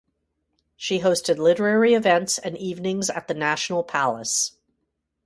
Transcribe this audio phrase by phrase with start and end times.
[0.75, 4.57] She hosted literary events and evenings at the National Palace.